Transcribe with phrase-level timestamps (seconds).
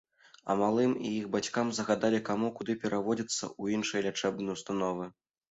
[0.51, 5.05] А малым і іх бацькам загадалі каму куды пераводзіцца ў іншыя лячэбныя ўстановы.